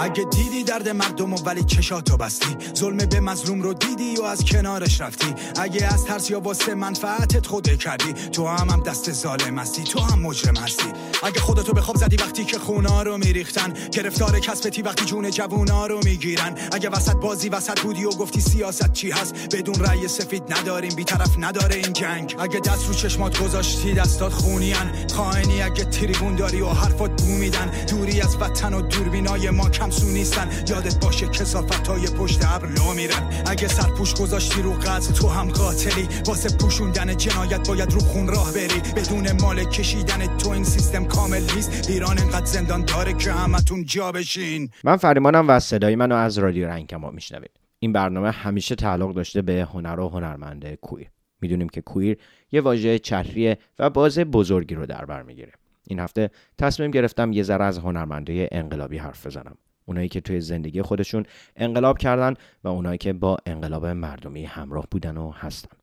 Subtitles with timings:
[0.00, 2.56] اگه دیدی درد مردم و ولی چشاتو بستی.
[2.76, 5.34] ظلم به مظلوم رو دیدی و از کنارش رفتی.
[5.60, 10.00] اگه از ترس یا واسه منفعتت خوده کردی تو هم هم دست ظالم هستی تو
[10.00, 10.88] هم مجرم هستی.
[11.22, 15.86] اگه خودتو به خواب زدی وقتی که خونا رو میریختن گرفتار کسبتی وقتی جون جوونا
[15.86, 16.54] رو می‌گیرن.
[16.72, 21.30] اگه وسط بازی وسط بودی و گفتی سیاست چی هست بدون رأی سفید نداریم بیطرف
[21.38, 22.36] نداره این جنگ.
[22.38, 27.70] اگه دست رو چشمات گذاشتی دستات خونیان خائنی اگه تریبون داری و حرفات بو میدن
[27.90, 30.48] دوری از وطن و دوربینای ما کمسو نیستن.
[30.68, 33.30] یادت باشه کسافت های پشت ابر لو میرن.
[33.46, 36.08] اگه سرپوش گذاشتی رو قتل تو هم قاتلی.
[36.26, 38.80] واسه پوشوندن جنایت باید رو خون راه بری.
[38.96, 41.90] بدون مال کشیدن تو این سیستم کامل نیست.
[41.90, 44.70] ایران انقدر زندان داره که همتون جا بشین.
[44.84, 47.50] من فریمانم و صدای منو از رادیو رنگکمان میشنوید.
[47.78, 51.10] این برنامه همیشه تعلق داشته به هنر و هنرمنده کویر.
[51.40, 52.18] می‌دونیم که کویر
[52.52, 55.52] یه واژه چهریه و باز بزرگی رو در بر می‌گیره.
[55.86, 59.56] این هفته تصمیم گرفتم یه ذره از هنرمنده انقلابی حرف بزنم.
[59.90, 65.16] اونایی که توی زندگی خودشون انقلاب کردن و اونایی که با انقلاب مردمی همراه بودن
[65.16, 65.76] و هستن.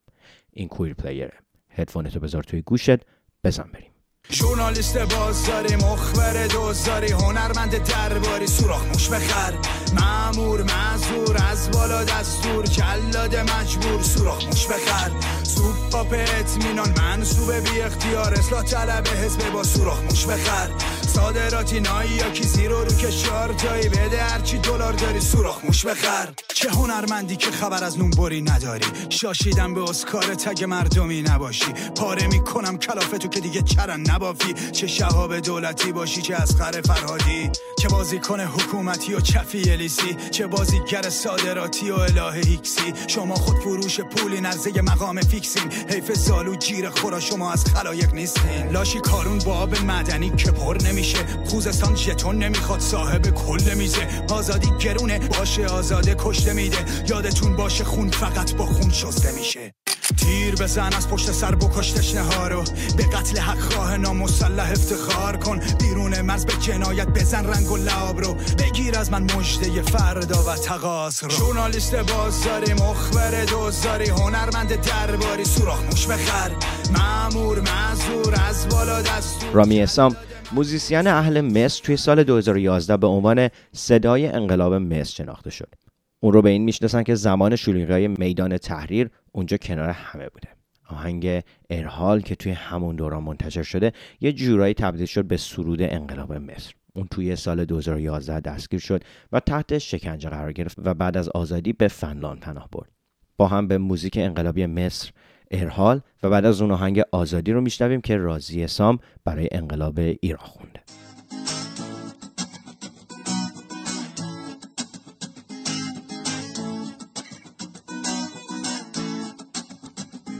[0.52, 1.32] این کویر پلیره.
[1.70, 2.98] هدفونتو بذار توی گوشت
[3.44, 3.90] بزن بریم.
[4.30, 9.54] ژورنالیست بازاری مخبر دوزاری هنرمند درباری سوراخ موش بخر
[10.00, 15.10] معمور معذور از بالا دستور جلاد مجبور سوراخ موش بخر
[15.42, 20.68] سوپ پاپ اطمینان منصوب بی اختیار اصلاح طلب حزب با سوراخ موش بخر
[21.08, 24.22] صادراتی نایی یا کی زیرو رو که شار جایی بده.
[24.22, 26.28] هرچی دلار داری سوراخ موش بخر.
[26.54, 28.86] چه هنرمندی که خبر از نونبری نداری.
[29.08, 31.72] شاشیدم به اسکار تگ مردمی نباشی.
[31.96, 34.54] پاره می‌کنم کلافتو که دیگه چرن نبافی.
[34.72, 37.50] چه شهاب دولتی باشی چه از خر فرهادی.
[37.78, 40.16] چه بازیکن حکومتی و چفی الیسی.
[40.30, 45.72] چه بازیگر صادراتی و اله هیکسی شما خود فروش پولی نرزه مقام فیکسین.
[45.88, 48.68] حیف سالو جیر خورا شما از خلایق نیستین.
[48.72, 51.18] لاشی کارون با آب مدنی که پر نمیشه.
[51.44, 54.08] خوزستان ژتون نمی‌خواد صاحب کل میزه.
[54.30, 55.18] آزادی گرونه.
[55.18, 56.76] باشه آزاده کشته میده.
[57.08, 59.74] یادتون باشه خون فقط با خون شسته میشه.
[60.16, 62.64] تیر بزن از پشت سر بکش تشنه رو
[62.96, 65.60] به قتل حق خواه نامسلح افتخار کن.
[65.80, 68.34] بیرون مرز به جنایت بزن رنگ و لاب رو.
[68.58, 71.30] بگیر از من مجده فردا و تقاس رو.
[71.30, 75.44] ژورنالیست بازاری مخبر دوزاری هنرمند درباری.
[75.44, 76.50] سوراخ موش بخر.
[76.92, 79.50] معمور معذور از بالا دستور.
[79.52, 80.16] رامی اسام
[80.52, 85.74] موزیسین اهل مصر توی سال 2011 به عنوان صدای انقلاب مصر شناخته شد.
[86.20, 90.48] اون رو به این می‌شناسن که زمان شلوغی میدان تحریر اونجا کنار همه بوده.
[90.88, 96.32] آهنگ ارحال که توی همون دوران منتشر شده یه جورایی تبدیل شد به سرود انقلاب
[96.32, 96.72] مصر.
[96.94, 101.72] اون توی سال 2011 دستگیر شد و تحت شکنجه قرار گرفت و بعد از آزادی
[101.72, 102.90] به فنلاند پناه برد.
[103.36, 105.10] با هم به موزیک انقلابی مصر
[105.50, 110.46] ارحال و بعد از اون آهنگ آزادی رو میشنویم که رازی سام برای انقلاب ایران
[110.46, 110.80] خونده.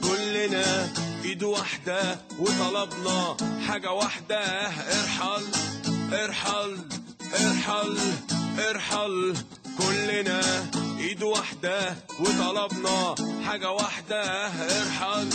[0.03, 0.89] كلنا
[1.25, 2.01] ايد واحدة
[2.41, 3.37] وطلبنا
[3.69, 4.41] حاجة واحدة
[5.01, 5.45] ارحل
[6.13, 6.77] ارحل
[7.35, 7.97] ارحل
[8.69, 9.35] ارحل
[9.79, 10.41] كلنا
[10.99, 13.15] ايد واحدة وطلبنا
[13.49, 14.23] حاجة واحدة.
[14.47, 15.29] ارحل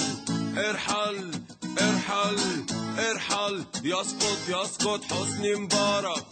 [0.57, 1.31] ارحل
[1.79, 2.66] ارحل
[3.00, 3.66] ارحل.
[3.84, 6.25] يسقط يسقط حسني مبارك.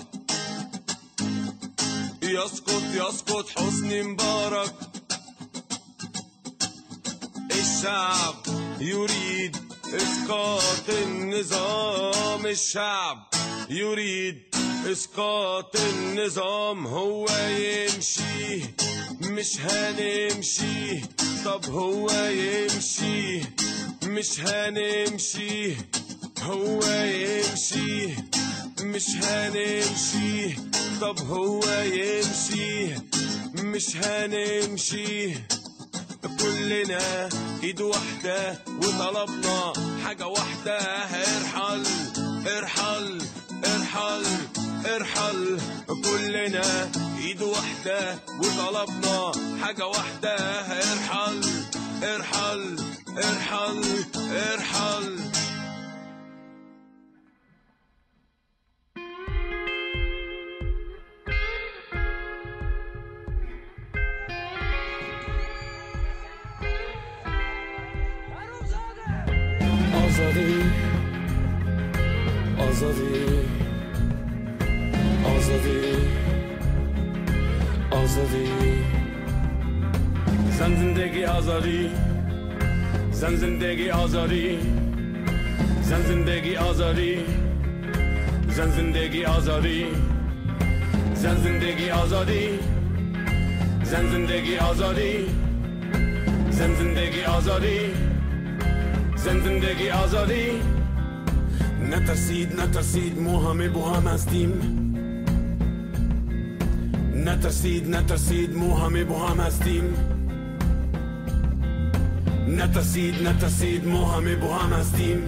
[2.24, 4.74] يسقط يسقط حسني مبارك.
[7.52, 8.36] الشعب
[8.80, 9.58] يريد
[9.94, 12.46] إسقاط النظام.
[12.46, 13.28] الشعب
[13.70, 14.56] يريد
[14.92, 16.88] إسقاط النظام.
[16.88, 18.62] هو يمشي
[19.22, 21.02] مش هنمشي
[21.46, 23.42] طب هو يمشي
[24.04, 25.76] مش هنمشي.
[26.44, 28.08] هو يمشي
[28.82, 30.56] مش هنمشي.
[31.02, 32.96] طب هو يمشي
[33.56, 35.34] مش هنمشي.
[36.40, 37.30] كلنا
[37.64, 39.74] إيد واحدة وطلبنا
[40.06, 40.78] حاجة واحدة.
[40.78, 41.84] ارحل
[42.48, 43.22] ارحل
[43.66, 44.24] ارحل.
[44.96, 45.60] ارحل.
[45.88, 50.36] كلنا ايد واحدة وطلبنا حاجة واحدة.
[50.82, 51.42] ارحل
[52.04, 52.80] ارحل
[53.18, 53.82] ارحل
[54.28, 55.20] ارحل.
[55.22, 55.41] آزادی
[83.32, 84.58] زن زندگی آزادی
[85.82, 87.18] زن زندگی آزادی
[88.50, 89.86] زن زندگی آزادی
[91.16, 92.60] زن زندگی آزادی
[93.84, 95.26] زن زندگی آزادی
[96.50, 97.80] زن زندگی آزادی
[99.16, 100.62] زن زندگی آزادی
[101.90, 104.52] نترسید نترسید ما همه با هم هستیم.
[107.16, 110.11] نترسید نترسید ما همه با هم هستیم.
[112.58, 115.20] نترسید نترسید ما همه با هم هستیم.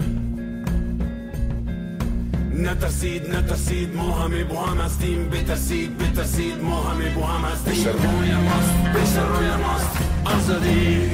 [2.54, 5.28] نترسید نترسید ما همه با هم هستیم.
[5.28, 7.72] بترسید بترسید ما همه با هم هستیم.
[7.72, 9.98] بشه روی ماست بشه روی ماست.
[10.24, 11.10] آزادی.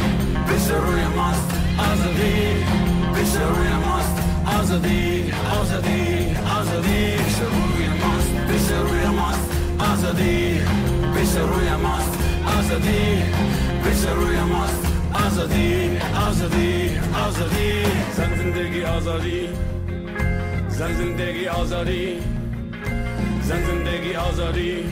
[0.49, 2.41] بشه روی ماست آزادی.
[3.15, 4.17] بشه روی ماست
[4.61, 5.33] آزادی.
[5.61, 7.17] آزادی آزادی.
[7.25, 10.61] بشه روی ماست بشه روی ماست آزادی.
[11.17, 12.19] بشه روی ماست
[12.59, 13.23] آزادی.
[13.85, 14.90] بشه روی ماست.
[15.15, 15.99] آزادی
[16.29, 17.85] آزادی آزادی.
[18.17, 19.49] زن زندگی آزادی.
[20.69, 22.19] زن زندگی آزادی.
[23.43, 24.85] زن زندگی آزادی.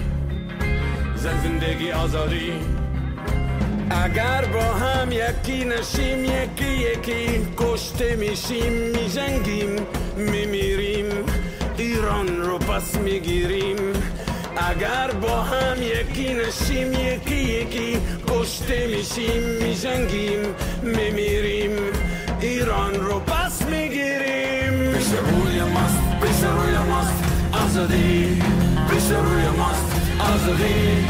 [1.17, 2.53] زن زندگی آزادی.
[3.91, 9.77] اگر با هم یکی نشیم یکی یکی کشته میشیم میجنگیم
[10.17, 11.07] میمیریم.
[11.77, 13.77] ایران رو پس می‌گیریم.
[14.61, 20.41] اگر با هم یکی نشیم یکی یکی کشته میشیم میجنگیم
[20.83, 21.71] میمیریم.
[22.41, 24.93] ایران رو پس می‌گیریم.
[24.93, 27.25] پیش روی ماست پیش روی ماست
[27.65, 28.43] آزادی.
[28.91, 29.87] پیش روی ماست
[30.35, 31.09] آزادی.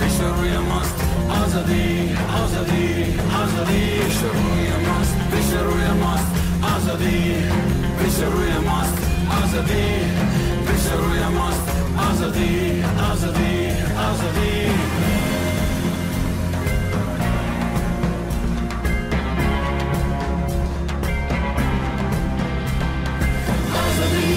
[0.00, 0.94] پیش روی ماست
[1.42, 3.04] آزادی آزادی
[3.42, 3.84] آزادی.
[4.04, 6.30] پیش روی ماست پیش روی ماست
[6.76, 7.34] آزادی.
[7.98, 8.98] پیش روی ماست
[9.42, 10.39] آزادی.
[10.80, 11.28] miseria
[12.08, 13.52] Azadi, Azadi,
[14.08, 14.50] Azadi
[23.82, 24.29] Azadi.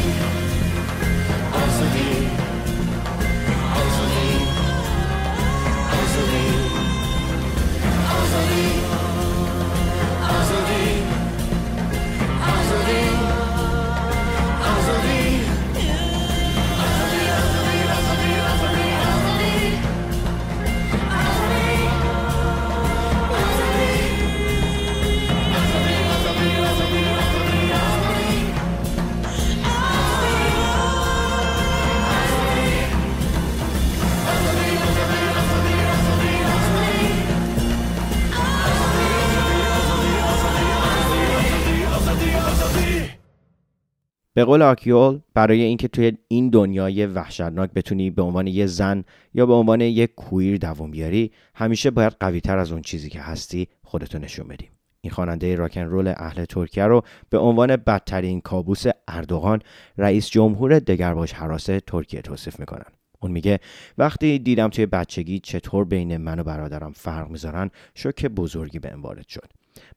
[44.35, 49.03] به قول آکیول برای اینکه توی این دنیای وحشتناک بتونی به عنوان یه زن
[49.33, 53.21] یا به عنوان یه کویر دووم بیاری همیشه باید قوی تر از اون چیزی که
[53.21, 54.69] هستی خودتو نشون بدی.
[55.01, 59.62] این خواننده راکن رول اهل ترکیه رو به عنوان بدترین کابوس اردوغان
[59.97, 62.86] رئیس جمهور دگرباش حراس ترکیه توصیف می‌کنن.
[63.21, 63.59] اون میگه
[63.97, 69.27] وقتی دیدم توی بچگی چطور بین من و برادرم فرق می‌ذارن شوک بزرگی به وارد
[69.27, 69.50] شد.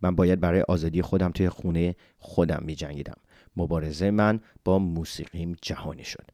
[0.02, 3.16] من باید برای آزادی خودم توی خونه خودم میجنگیدم.
[3.56, 6.30] مبارزه من با موسیقیم جهانی شد.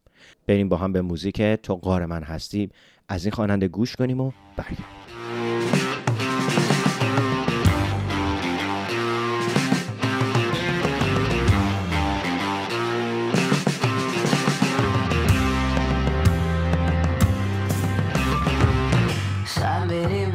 [0.46, 2.70] بریم با هم به موزیک تو قار من هستی
[3.08, 5.32] از این خواننده گوش کنیم و برگردیم.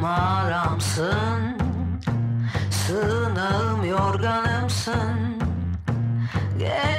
[0.07, 1.57] Aramsın.
[2.71, 5.46] Sığınağım yorganımsın.
[6.57, 6.96] Yeah.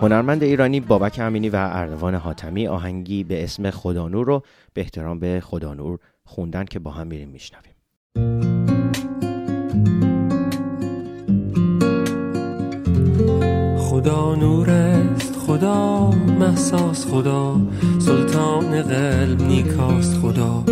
[0.00, 4.42] هنرمند ایرانی بابک امینی و اردوان حاتمی آهنگی به اسم خدانور رو
[4.74, 7.79] به احترام به خدانور خوندن که با هم میریم میشنویم.
[13.90, 17.56] خدا نور است خدا محساس خدا
[17.98, 20.64] سلطان قلب نیکاست خدا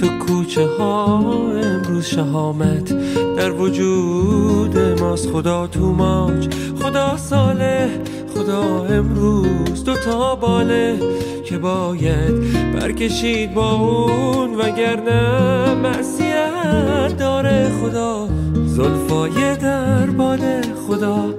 [0.00, 1.18] تو کوچه ها
[1.64, 2.92] امروز شهامت
[3.36, 6.48] در وجود ماست خدا تو ماج
[6.82, 7.90] خدا ساله
[8.34, 10.98] خدا امروز دو تا باله
[11.44, 18.28] که باید برکشید با اون وگرنه معصیت داره خدا.
[18.66, 21.34] زلفای در باده خدا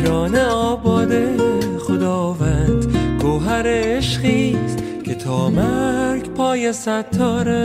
[0.00, 1.36] ایران آباده
[1.78, 7.64] خداوند گوهر عشقیست که تا مرگ پای ستاره.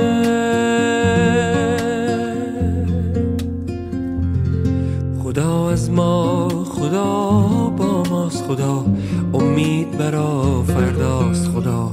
[5.23, 7.13] خدا از ما خدا
[7.77, 8.85] با ماست خدا
[9.33, 11.91] امید برا فرداست خدا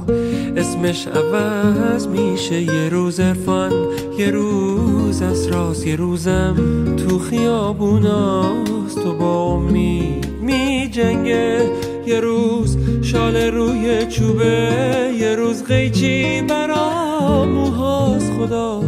[0.85, 2.61] اسمش عوض میشه.
[2.61, 3.71] یه روز فن
[4.17, 6.55] یه روز اسراس یه روزم
[6.95, 9.03] تو خیابوناست.
[9.03, 11.71] تو با امید می جنگه
[12.05, 18.81] یه روز شال روی چوبه یه روز قیچی برا موهاست خدا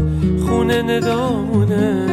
[0.47, 2.07] خونه ندامونه.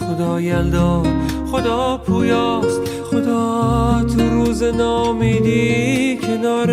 [0.00, 1.02] خدا یلدا
[1.50, 2.80] خدا پویاست.
[3.10, 6.68] خدا تو روز نامیدی کنار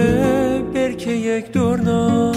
[1.06, 2.36] برکه یک دورناست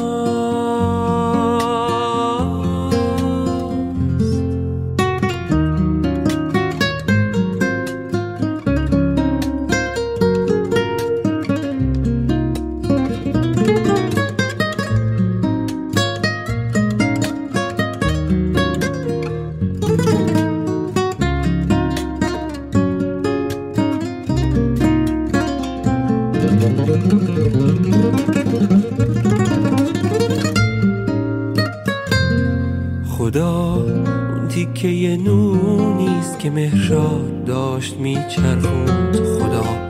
[36.49, 39.17] که مهراد داشت میچرخوند.
[39.17, 39.88] خدا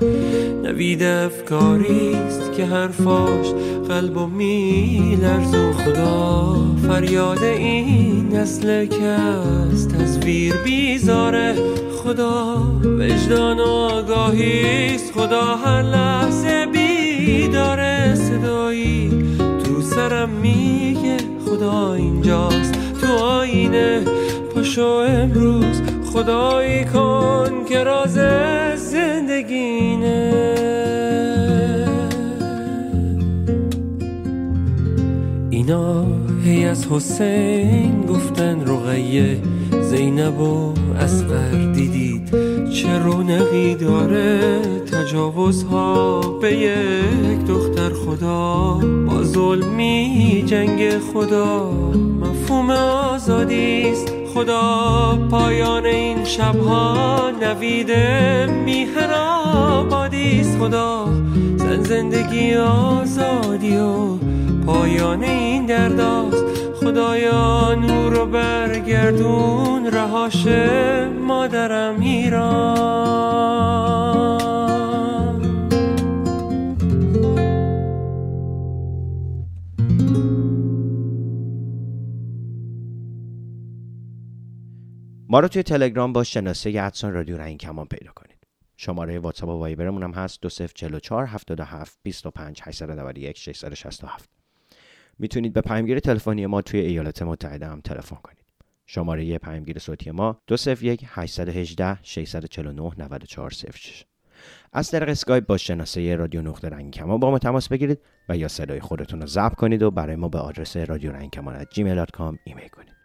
[0.62, 3.46] نوید افکاریست که حرفاش
[3.88, 6.56] قلب و میلرزون خدا
[6.88, 11.54] فریاد این نسل که از تصویر بیزاره.
[12.04, 18.14] خدا وجدان و آگاهیست خدا هر لحظه بیداره.
[18.14, 19.24] صدایی
[19.64, 22.74] تو سرم میگه خدا اینجاست.
[23.00, 24.02] تو آینه
[24.58, 28.18] پاشو امروز خدایی کن که راز
[28.76, 30.32] زندگینه.
[35.50, 36.06] اینا
[36.44, 39.38] هی از حسین گفتن رقیه.
[39.82, 42.30] زینب و اسقر دیدید
[42.70, 44.60] چه رونقی داره.
[44.92, 48.80] تجاوزها به یک دختر خدا.
[49.06, 51.70] با ظلمی جنگ خدا
[52.20, 57.92] مفهوم آزادیست خدا پایان این شبها نوید
[58.50, 61.06] میهن آبادیست خدا
[61.56, 64.16] زن زندگی آزادی و
[64.66, 66.44] پایان این درداست.
[66.80, 70.46] خدایا نور رو برگردون رهاش
[71.26, 73.58] مادرم ایران.
[85.30, 88.38] ما رو توی تلگرام با شناسه at sign رادیو رنگین کمان پیدا کنید.
[88.76, 94.30] شماره واتساپ و وایبرمون هم هست 2044 77 25 891 667
[95.18, 98.44] می‌تونید به پیامگیر تلفنی ما توی ایالات متحده هم تلفن کنید.
[98.86, 104.04] شماره پیامگیر صوتی ما 201 818 649 9406
[104.72, 108.48] از طریق اسکایپ با شناسه رادیو نقطه رنگین کمان با ما تماس بگیرید و یا
[108.48, 111.66] صدای خودتون رو ضبط کنید و برای ما به آدرس رادیو رنگین کمان
[112.44, 112.97] ایمیل کنید.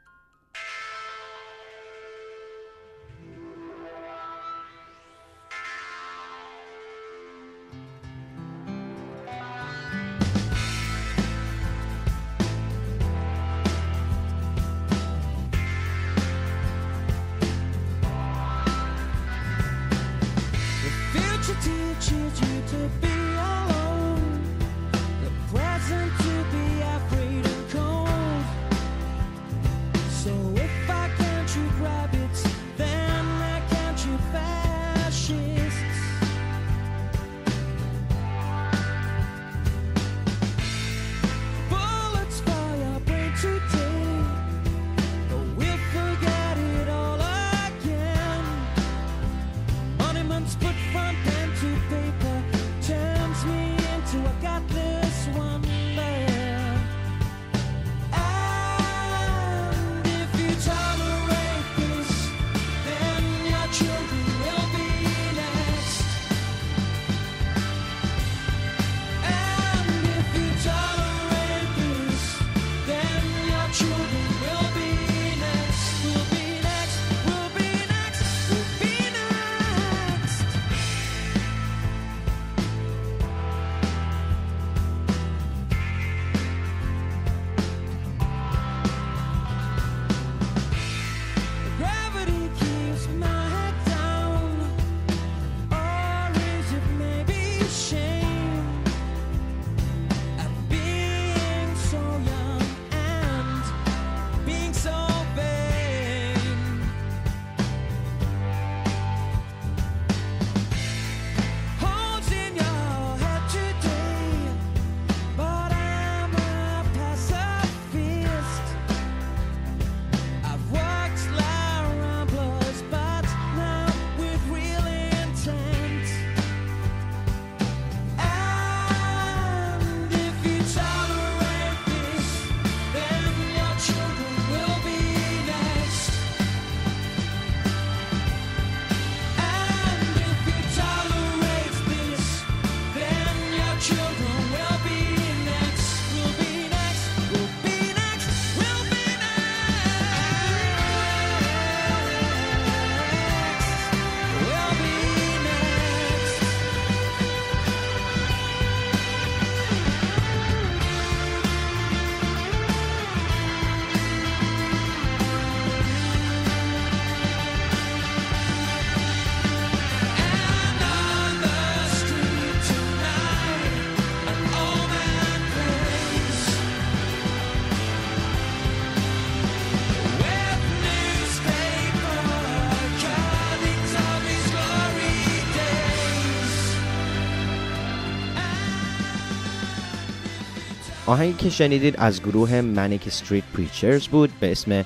[191.14, 194.84] آهنگی که شنیدید از گروه Manic Street Preachers بود به اسم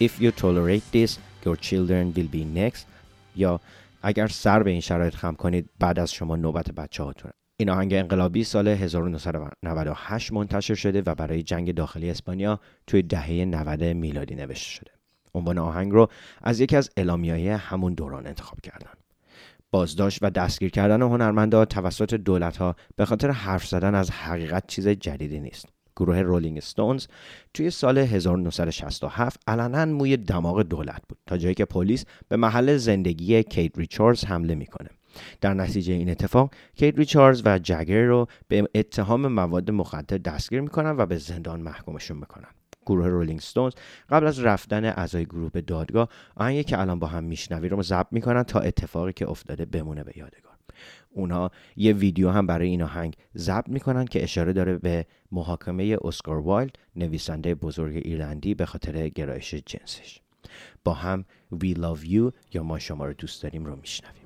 [0.00, 1.10] If you tolerate this,
[1.44, 2.84] your children will be next
[3.36, 3.60] یا
[4.02, 7.94] اگر سر به این شرایط خم کنید بعد از شما نوبت بچه هاتون این آهنگ
[7.94, 14.70] انقلابی سال 1998 منتشر شده و برای جنگ داخلی اسپانیا توی دهه 90 میلادی نوشته
[14.70, 14.90] شده.
[15.34, 16.08] عنوان آهنگ رو
[16.42, 18.99] از یکی از اعلامیه‌های همون دوران انتخاب کردن.
[19.70, 24.88] بازداشت و دستگیر کردن هنرمندا توسط دولت ها به خاطر حرف زدن از حقیقت چیز
[24.88, 25.66] جدیدی نیست.
[25.96, 27.06] گروه رولینگ ستونز
[27.54, 33.42] توی سال 1967 علنا موی دماغ دولت بود تا جایی که پلیس به محل زندگی
[33.42, 34.88] کیت ریچاردز حمله می‌کنه.
[35.40, 40.96] در نتیجه این اتفاق کیت ریچاردز و جگر رو به اتهام مواد مخدر دستگیر می‌کنن
[40.96, 42.48] و به زندان محکومشون می‌کنن
[42.90, 43.72] گروه رولینگ ستونز
[44.10, 48.06] قبل از رفتن اعضای گروه به دادگاه آهنگی که الان با هم میشنوی رو ضبط
[48.10, 50.50] می‌کنن تا اتفاقی که افتاده بمونه به یادگار.
[51.10, 56.38] اونها یه ویدیو هم برای این آهنگ ضبط می‌کنن که اشاره داره به محاکمه اسکار
[56.38, 60.20] وایلد نویسنده بزرگ ایرلندی به خاطر گرایش جنسش.
[60.84, 61.24] با هم
[61.54, 64.19] We Love You یا ما شما رو دوست داریم رو میشنویم.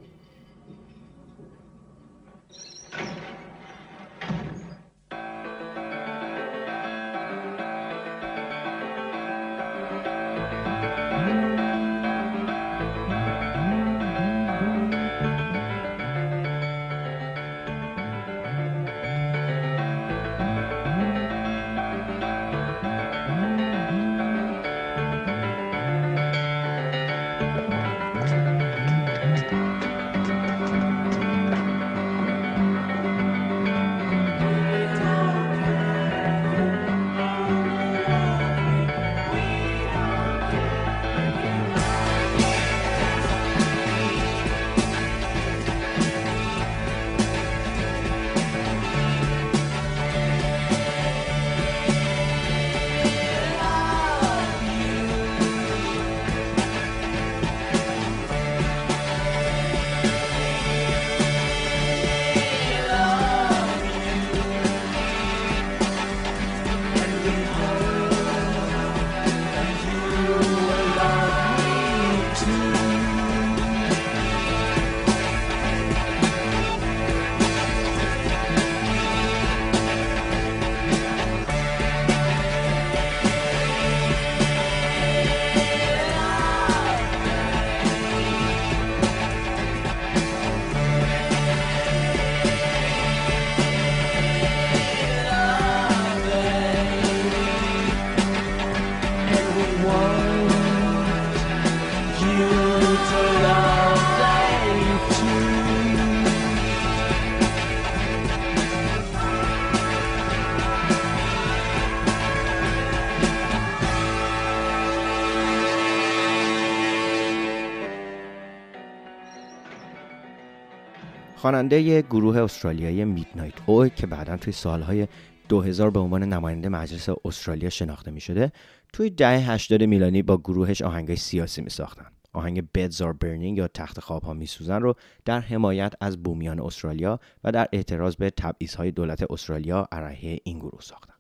[121.45, 125.09] خواننده گروه استرالیایی میدنایت او که بعدا توی سالهای
[125.49, 128.53] 2000 به عنوان نماینده مجلس استرالیا شناخته می شده
[128.93, 132.07] توی دهه 80 میلانی با گروهش آهنگای سیاسی می ساختن.
[132.33, 136.61] آهنگ Beds Are Burning یا تخت خواب ها می سوزن رو در حمایت از بومیان
[136.61, 138.33] استرالیا و در اعتراض به
[138.79, 141.14] های دولت استرالیا علیه این گروه ساختن.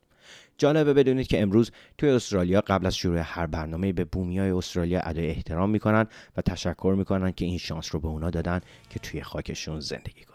[0.58, 5.30] جالبه بدونید که امروز توی استرالیا قبل از شروع هر برنامه به بومیای استرالیا ادای
[5.30, 9.80] احترام می‌کنن و تشکر می‌کنن که این شانس رو به اونا دادن که توی خاکشون
[9.80, 10.34] زندگی کنن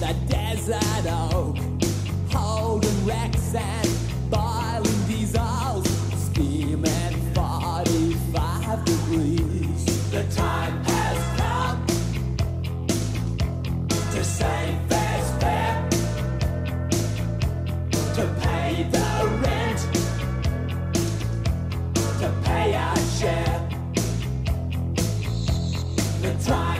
[0.00, 1.58] the desert oak,
[2.32, 3.90] holding wrecks and.
[9.10, 11.84] The time has come
[14.12, 15.30] to save this
[18.14, 19.80] to pay the rent,
[22.20, 23.68] to pay our share.
[26.22, 26.79] The time.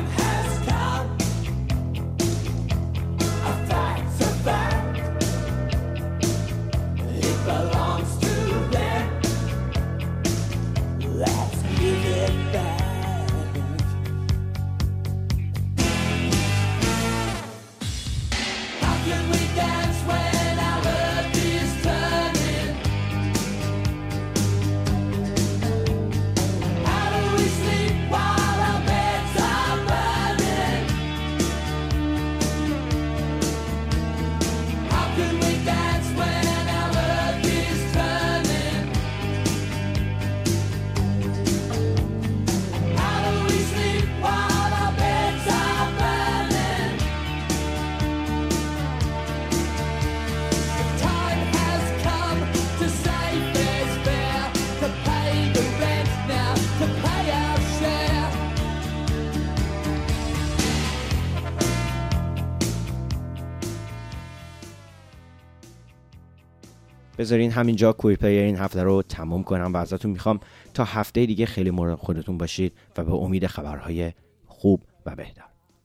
[67.21, 70.41] بذارین همینجا کویر پلیر این هفته رو تموم کنم و ازتون می‌خوام
[70.75, 74.13] تا هفته دیگه خیلی مورد خودتون باشید و به امید خبرهای
[74.47, 75.45] خوب و بهتر.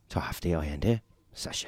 [0.09, 1.01] تا هفته آینده
[1.33, 1.67] سشه